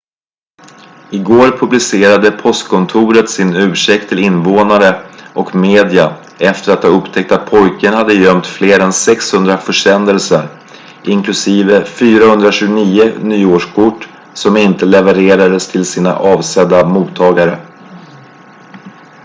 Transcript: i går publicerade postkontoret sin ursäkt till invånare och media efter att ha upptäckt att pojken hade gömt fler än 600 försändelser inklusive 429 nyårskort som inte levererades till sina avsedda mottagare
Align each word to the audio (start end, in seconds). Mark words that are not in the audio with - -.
i 1.11 1.19
går 1.23 1.51
publicerade 1.59 2.31
postkontoret 2.31 3.29
sin 3.29 3.55
ursäkt 3.55 4.09
till 4.09 4.19
invånare 4.19 5.03
och 5.35 5.55
media 5.55 6.15
efter 6.39 6.73
att 6.73 6.83
ha 6.83 6.89
upptäckt 6.89 7.31
att 7.31 7.49
pojken 7.49 7.93
hade 7.93 8.13
gömt 8.13 8.47
fler 8.47 8.79
än 8.79 8.93
600 8.93 9.57
försändelser 9.57 10.47
inklusive 11.03 11.85
429 11.85 13.13
nyårskort 13.23 14.09
som 14.33 14.57
inte 14.57 14.85
levererades 14.85 15.67
till 15.71 15.85
sina 15.85 16.15
avsedda 16.15 16.85
mottagare 16.87 17.59